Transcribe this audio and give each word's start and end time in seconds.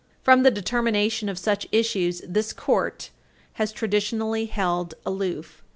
From 0.23 0.41
the 0.41 0.49
determination 0.49 1.29
of 1.29 1.37
such 1.37 1.67
issues, 1.71 2.23
this 2.27 2.53
Court 2.53 3.11
has 3.53 3.71
traditionally 3.71 4.47
held 4.47 4.95
aloof. 5.05 5.61